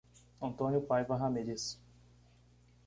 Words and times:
Antônio 0.41 0.81
Paiva 0.81 1.15
Ramires 1.15 1.79